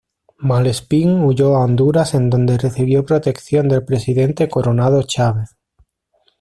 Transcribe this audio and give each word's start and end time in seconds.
Malespín 0.39 1.21
huyó 1.23 1.55
a 1.55 1.59
Honduras 1.63 2.15
en 2.15 2.31
donde 2.31 2.57
recibió 2.57 3.05
protección 3.05 3.69
del 3.69 3.85
Presidente 3.85 4.49
Coronado 4.49 5.03
Chávez. 5.03 5.55